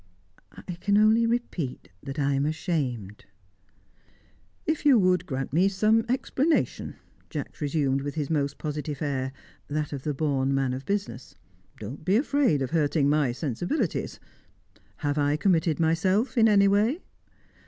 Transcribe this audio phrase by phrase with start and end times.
[0.53, 3.25] "I can only repeat that I am ashamed."
[4.65, 6.95] "If you would grant me some explanation,"
[7.29, 9.31] Jacks resumed, with his most positive air,
[9.67, 11.35] that of the born man of business.
[11.77, 14.19] "Don't be afraid of hurting my sensibilities.
[14.97, 17.03] Have I committed myself in any way?"